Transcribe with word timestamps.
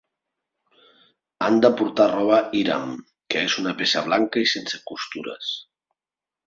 Han 1.47 1.59
de 1.65 1.71
portar 1.83 2.09
roba 2.13 2.41
Ihram, 2.63 2.97
que 3.35 3.47
es 3.51 3.61
una 3.65 3.75
peça 3.83 4.05
blanca 4.09 4.47
i 4.47 4.53
sense 4.57 4.83
costures. 4.93 5.57